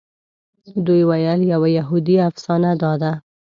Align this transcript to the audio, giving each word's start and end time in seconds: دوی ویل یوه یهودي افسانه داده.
دوی 0.85 1.01
ویل 1.09 1.41
یوه 1.53 1.69
یهودي 1.79 2.15
افسانه 2.29 2.71
داده. 2.83 3.11